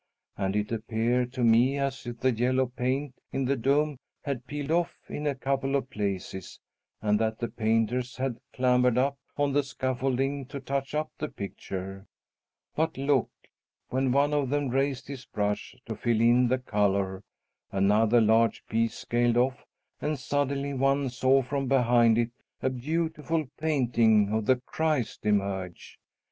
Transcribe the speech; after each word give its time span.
And 0.35 0.55
it 0.55 0.71
appeared 0.71 1.31
to 1.33 1.43
me 1.43 1.77
as 1.77 2.07
if 2.07 2.21
the 2.21 2.31
yellow 2.31 2.65
paint 2.65 3.13
in 3.31 3.45
the 3.45 3.55
dome 3.55 3.97
had 4.23 4.47
peeled 4.47 4.71
off 4.71 4.97
in 5.07 5.27
a 5.27 5.35
couple 5.35 5.75
of 5.75 5.91
places 5.91 6.59
and 7.03 7.19
that 7.19 7.37
the 7.37 7.47
painters 7.47 8.15
had 8.17 8.39
clambered 8.51 8.97
up 8.97 9.19
on 9.37 9.53
the 9.53 9.61
scaffolding 9.61 10.47
to 10.47 10.59
touch 10.59 10.95
up 10.95 11.11
the 11.19 11.29
picture. 11.29 12.07
But, 12.75 12.97
look! 12.97 13.29
when 13.89 14.11
one 14.11 14.33
of 14.33 14.49
them 14.49 14.69
raised 14.69 15.07
his 15.07 15.25
brush 15.25 15.75
to 15.85 15.95
fill 15.95 16.19
in 16.19 16.47
the 16.47 16.57
color, 16.57 17.21
another 17.71 18.19
large 18.19 18.65
piece 18.65 18.95
scaled 18.95 19.37
off, 19.37 19.63
and 20.01 20.17
suddenly 20.17 20.73
one 20.73 21.09
saw 21.11 21.43
from 21.43 21.67
behind 21.67 22.17
it 22.17 22.31
a 22.63 22.71
beautiful 22.71 23.45
painting 23.59 24.33
of 24.33 24.47
the 24.47 24.55
Christ 24.55 25.27
emerge. 25.27 25.99